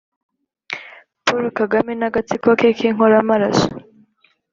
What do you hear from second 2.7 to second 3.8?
k'inkoramaraso.